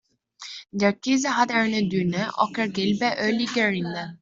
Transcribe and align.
Der 0.71 0.93
Käse 0.93 1.37
hat 1.37 1.51
eine 1.51 1.87
dünne, 1.87 2.31
ockergelbe, 2.37 3.17
ölige 3.21 3.67
Rinde. 3.67 4.17